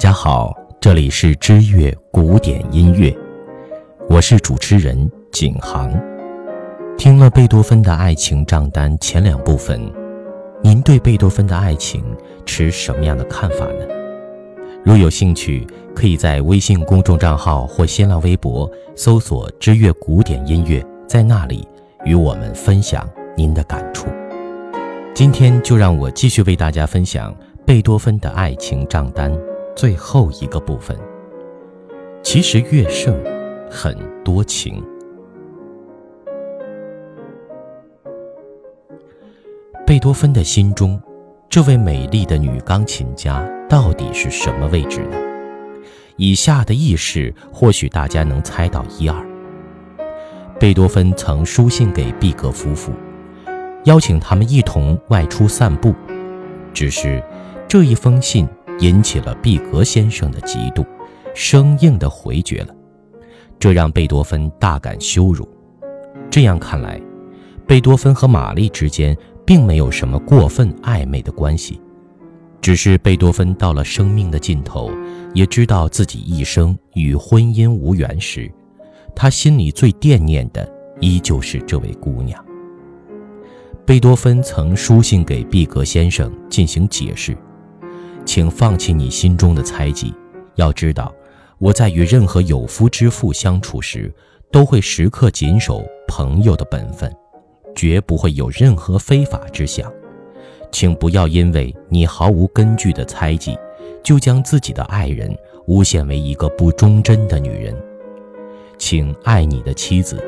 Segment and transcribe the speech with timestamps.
[0.00, 3.14] 大家好，这里是知乐古典音乐，
[4.08, 4.96] 我是主持人
[5.30, 5.92] 景航。
[6.96, 9.78] 听了贝多芬的爱情账单前两部分，
[10.62, 12.02] 您对贝多芬的爱情
[12.46, 13.84] 持什么样的看法呢？
[14.82, 21.68] 如有兴趣，可以在微信公众账号或新浪微博搜索“知乐古典音乐”，在那里
[22.06, 23.06] 与我们分享
[23.36, 24.06] 您的感触。
[25.14, 29.30] 今天就让我继续为大家分享贝多芬的爱情账单。
[29.80, 30.94] 最后一个部分，
[32.22, 33.18] 其实乐圣
[33.70, 34.84] 很多情。
[39.86, 41.00] 贝多芬的心中，
[41.48, 45.16] 这位美丽的女钢琴家到底是什么位置呢？
[46.16, 49.16] 以下的轶事，或许大家能猜到一二。
[50.58, 52.92] 贝多芬曾书信给毕格夫妇，
[53.84, 55.94] 邀请他们一同外出散步，
[56.74, 57.22] 只是
[57.66, 58.46] 这一封信。
[58.80, 60.84] 引起了毕格先生的嫉妒，
[61.34, 62.74] 生硬地回绝了，
[63.58, 65.48] 这让贝多芬大感羞辱。
[66.30, 67.00] 这样看来，
[67.66, 71.80] 贝多芬和玛丽之间并没有什么过分暧昧的关系，
[72.60, 74.90] 只是贝多芬到了生命的尽头，
[75.34, 78.50] 也知道自己一生与婚姻无缘时，
[79.14, 80.66] 他心里最惦念的
[81.00, 82.42] 依旧是这位姑娘。
[83.84, 87.36] 贝多芬曾书信给毕格先生进行解释。
[88.30, 90.14] 请放弃你心中的猜忌。
[90.54, 91.12] 要知道，
[91.58, 94.08] 我在与任何有夫之妇相处时，
[94.52, 97.12] 都会时刻谨守朋友的本分，
[97.74, 99.92] 绝不会有任何非法之想。
[100.70, 103.58] 请不要因为你毫无根据的猜忌，
[104.00, 105.36] 就将自己的爱人
[105.66, 107.76] 诬陷为一个不忠贞的女人。
[108.78, 110.22] 请爱你的妻子，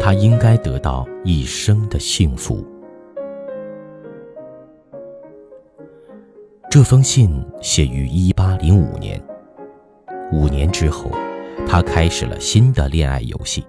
[0.00, 2.66] 她应该得到一生的幸福。
[6.68, 7.30] 这封信
[7.62, 9.22] 写于一八零五年，
[10.32, 11.10] 五年之后，
[11.66, 13.64] 他开始了新的恋爱游戏。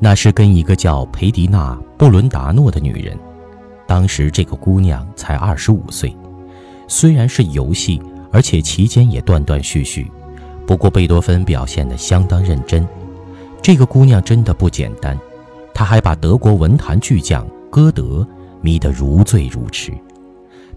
[0.00, 3.16] 那是跟一个叫裴迪娜·布伦达诺的女人，
[3.86, 6.16] 当时这个姑娘才二十五岁。
[6.88, 8.00] 虽然是游戏，
[8.32, 10.10] 而且期间也断断续续，
[10.66, 12.88] 不过贝多芬表现得相当认真。
[13.62, 15.16] 这个姑娘真的不简单，
[15.74, 17.46] 她还把德国文坛巨匠。
[17.70, 18.26] 歌德
[18.60, 19.92] 迷得如醉如痴，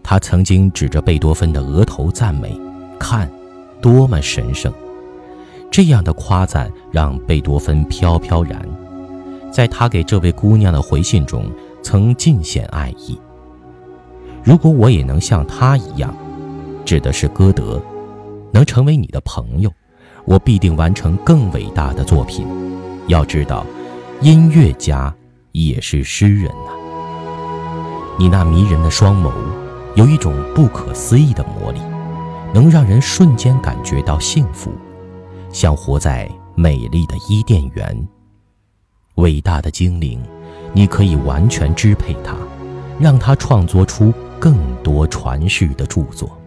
[0.04, 2.60] 他曾经指着贝多芬的额头赞美
[3.00, 3.30] ：“看，
[3.82, 4.72] 多么神圣！”
[5.72, 8.62] 这样的夸赞让贝多芬飘飘然。
[9.52, 11.46] 在他给这位姑娘的回信中，
[11.82, 13.20] 曾尽显爱意。
[14.44, 16.14] 如果我也能像他一样，
[16.86, 17.82] 指的是歌德，
[18.52, 19.72] 能成为你的朋友，
[20.26, 22.46] 我必定完成更伟大的作品。
[23.08, 23.66] 要知道，
[24.22, 25.14] 音乐家
[25.52, 26.81] 也是诗人呐。
[28.20, 29.32] 你那迷人的双眸，
[29.96, 31.80] 有一种不可思议的魔力，
[32.54, 34.72] 能让人瞬间感觉到幸福，
[35.52, 38.08] 像活在美丽的伊甸园。
[39.16, 40.22] 伟大的精灵，
[40.74, 42.36] 你可以完全支配它，
[43.00, 46.38] 让它创作出更多传世的著作。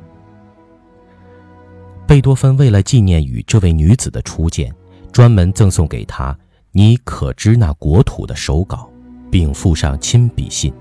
[2.06, 4.72] 贝多芬为了纪念与这位女子的初见，
[5.10, 6.36] 专门赠送给她
[6.72, 8.88] 你可知那国土的手稿，
[9.30, 10.72] 并附上亲笔信。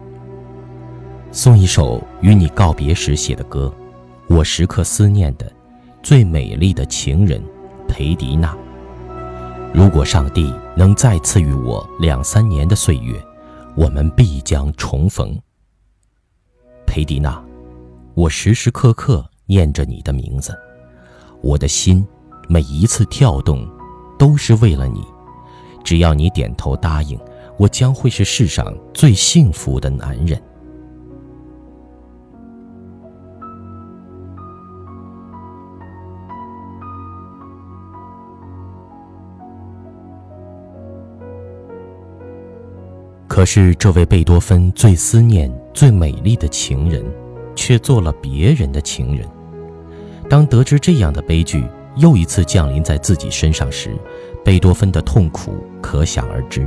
[1.35, 3.73] 送一首与你告别时写的歌，
[4.27, 5.51] 我时刻思念的
[6.03, 7.43] 最美丽的情人，
[7.87, 8.55] 裴迪娜。
[9.73, 13.19] 如果上帝能再赐予我两三年的岁月，
[13.75, 15.35] 我们必将重逢。
[16.85, 17.43] 裴迪娜，
[18.13, 20.55] 我时时刻刻念着你的名字，
[21.41, 22.07] 我的心
[22.47, 23.67] 每一次跳动
[24.19, 25.03] 都是为了你。
[25.83, 27.19] 只要你点头答应，
[27.57, 30.39] 我将会是世上最幸福的男人。
[43.43, 47.03] 可是，这位贝多芬最思念、最美丽的情人，
[47.53, 49.27] 却做了别人的情人。
[50.29, 51.67] 当得知这样的悲剧
[51.97, 53.97] 又一次降临在自己身上时，
[54.45, 56.65] 贝多芬的痛苦可想而知。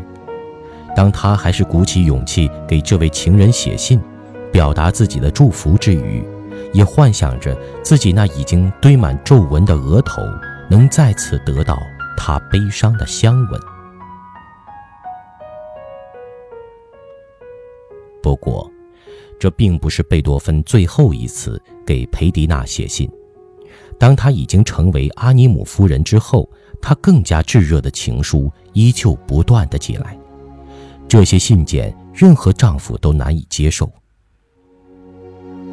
[0.94, 3.98] 当他还是鼓起勇气给这位情人写信，
[4.52, 6.22] 表达自己的祝福之余，
[6.74, 10.20] 也幻想着自己那已经堆满皱纹的额头
[10.68, 11.78] 能再次得到
[12.18, 13.75] 他悲伤的香吻。
[18.26, 18.68] 不过，
[19.38, 23.08] 这并不是贝多芬最后一次给裴迪娜写信。
[24.00, 26.50] 当他已经成为阿尼姆夫人之后，
[26.82, 30.18] 他更加炙热的情书依旧不断的寄来。
[31.06, 33.88] 这些信件，任何丈夫都难以接受。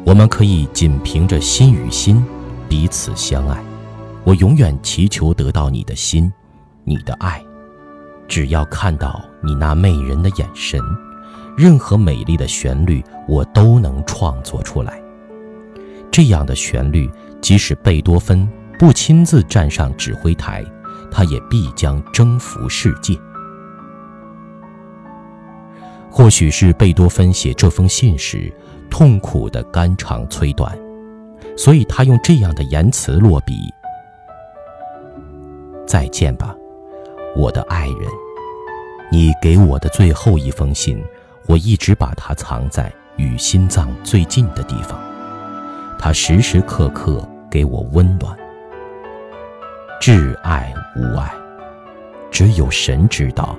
[0.06, 2.24] 我们可以仅凭着心与心
[2.68, 3.60] 彼此相爱。
[4.22, 6.32] 我永远祈求得到你的心，
[6.84, 7.44] 你的爱。
[8.28, 10.80] 只要看到你那媚人的眼神，
[11.56, 15.00] 任何美丽的旋律我都能创作出来。
[16.10, 17.10] 这样的旋律，
[17.40, 18.48] 即使贝多芬
[18.78, 20.64] 不亲自站上指挥台，
[21.10, 23.18] 他也必将征服世界。
[26.10, 28.52] 或许是贝多芬写这封信时
[28.88, 30.78] 痛苦的肝肠摧断，
[31.56, 33.52] 所以他用这样的言辞落笔
[35.84, 36.54] ：“再见吧，
[37.36, 38.08] 我的爱人。
[39.10, 41.02] 你给我的最后一封信，
[41.46, 44.98] 我一直把它藏在与心脏最近的地方，
[45.98, 48.36] 它时时刻刻给我温暖。
[50.00, 51.32] 挚爱无爱，
[52.30, 53.56] 只有神知道，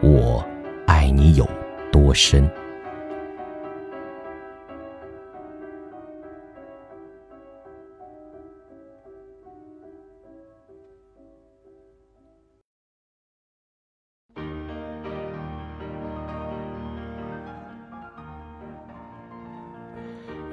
[0.00, 0.44] 我
[0.86, 1.48] 爱你有。”
[1.92, 2.46] 多深？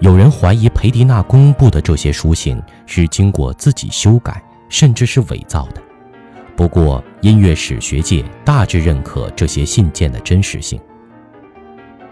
[0.04, 5.82] 有人怀疑裴迪娜公布的这些书信是经过自己修改，甚至是伪造的。
[6.58, 10.78] 不过，音乐史学界大致认可这些信件的真实性。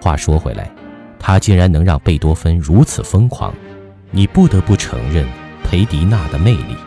[0.01, 0.71] 话说回来，
[1.19, 3.53] 他竟然能让贝多芬如此疯狂，
[4.09, 5.27] 你不得不承认
[5.61, 6.77] 裴迪娜的魅力。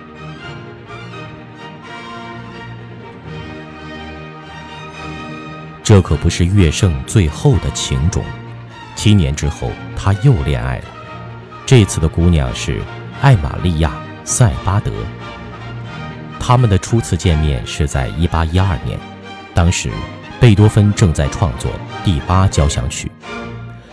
[5.83, 8.25] 这可不是乐圣最后的情种。
[8.97, 10.85] 七年之后，他又恋爱了。
[11.67, 12.81] 这次的姑娘是
[13.21, 13.91] 艾玛利亚·
[14.25, 14.91] 塞巴德。
[16.39, 18.99] 他们的初次见面是在1812年，
[19.55, 19.91] 当时。
[20.41, 21.71] 贝多芬正在创作
[22.05, 23.11] 第八交响曲，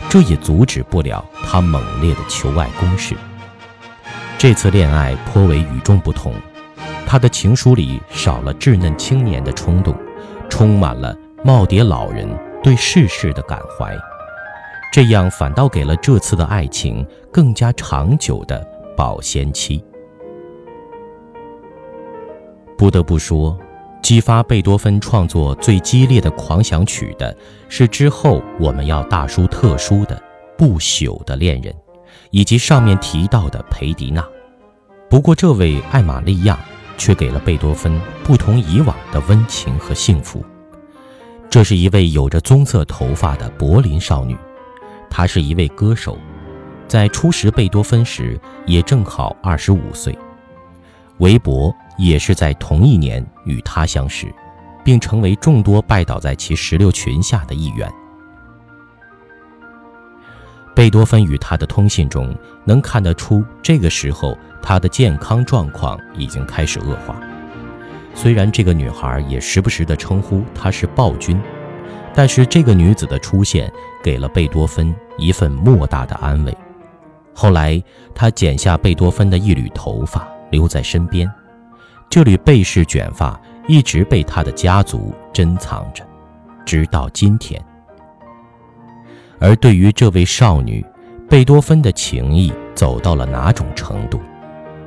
[0.09, 3.15] 这也阻止不了他猛烈的求爱攻势。
[4.37, 6.33] 这次恋爱颇为与众不同，
[7.07, 9.95] 他的情书里少了稚嫩青年的冲动，
[10.49, 11.15] 充满了
[11.45, 12.27] 耄耋老人
[12.61, 13.95] 对世事的感怀，
[14.91, 19.83] 这样反倒给了这次的爱情更加长久的保鲜期。
[22.77, 23.57] 不得不说。
[24.01, 27.37] 激发贝多芬创作最激烈的狂想曲的
[27.69, 30.21] 是之后我们要大书特书的
[30.57, 31.73] 不朽的恋人，
[32.31, 34.27] 以及上面提到的裴迪娜。
[35.07, 36.59] 不过，这位艾玛利亚
[36.97, 40.43] 却给了贝多芬不同以往的温情和幸福。
[41.47, 44.35] 这是一位有着棕色头发的柏林少女，
[45.11, 46.17] 她是一位歌手，
[46.91, 50.13] 在初识贝多芬时也正好二十五岁。
[51.19, 51.73] 韦伯。
[51.97, 54.33] 也是在同一年与他相识，
[54.83, 57.87] 并成为众多拜倒在其石榴裙下的一员。
[60.73, 62.35] 贝多芬与他的通信中
[62.65, 67.21] 能看得出，这个时候他的健康状况已经开始恶化。
[68.15, 71.39] 虽然这个女孩也时不时地称呼他是暴君，
[72.15, 73.71] 但是这个女子的出现
[74.01, 76.57] 给了贝多芬一份莫大的安慰。
[77.41, 77.81] 后来，
[78.13, 81.27] 他剪下贝多芬的一缕头发留在身边。
[82.07, 86.05] 这缕贝氏卷发一直被他的家族珍藏着，
[86.63, 87.59] 直到今天。
[89.39, 90.85] 而对于这位少女，
[91.27, 94.21] 贝多芬的情谊走到了哪种程度，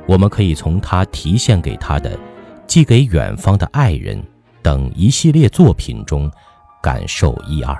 [0.07, 2.15] 我们可以从他提献给他的
[2.65, 4.17] 《寄给远方的爱人》
[4.61, 6.31] 等一系列作品中
[6.81, 7.77] 感受一二。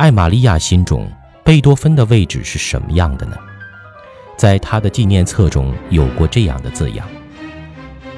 [0.00, 1.06] 艾玛利亚心中。
[1.44, 3.36] 贝多芬的位置是什么样的呢？
[4.34, 7.06] 在他的纪念册中有过这样的字样：“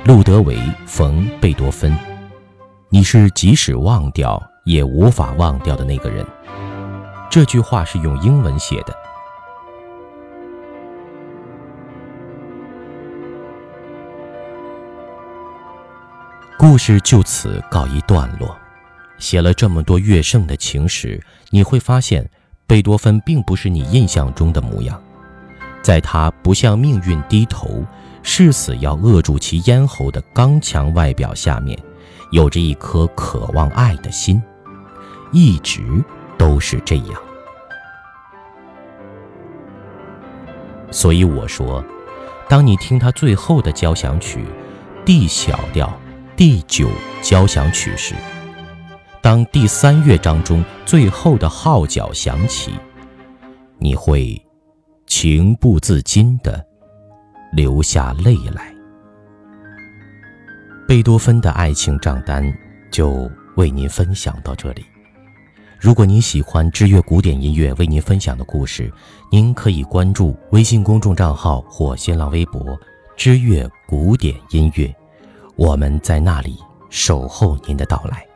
[0.06, 1.92] 路德维·冯·贝多芬，
[2.88, 6.24] 你是即使忘掉也无法忘掉的那个人。”
[7.28, 8.94] 这句话是用英文写的。
[16.56, 18.56] 故事就此告一段落。
[19.22, 22.28] 写了这么多乐圣的情史，你会发现。
[22.64, 24.98] 贝多芬并不是你印象中的模样，
[25.82, 27.84] 在他不向命运低头、
[28.22, 31.78] 誓死要扼住其咽喉的刚强外表下面，
[32.30, 34.42] 有着一颗渴望爱的心，
[35.32, 35.82] 一直
[36.38, 37.22] 都是这样。
[40.90, 41.84] 所以我说，
[42.48, 44.46] 当你听他最后的交响曲
[45.04, 45.92] D 小调
[46.36, 46.88] 第九
[47.20, 48.14] 交响曲时，
[49.32, 52.70] 当第三乐章中最后的号角响起，
[53.78, 54.38] 你会
[55.06, 56.62] 情不自禁地
[57.50, 58.74] 流下泪来。
[60.86, 62.44] 贝多芬的爱情账单
[62.90, 64.84] 就为您分享到这里。
[65.80, 68.92] 如果您喜欢知乐古典音乐为您分享的故事，
[69.30, 72.78] 您可以关注微信公众账号或新浪微博
[73.16, 74.94] “知乐古典音乐”，
[75.56, 76.58] 我们在那里
[76.90, 78.26] 守候您的到来。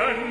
[0.00, 0.29] Conan!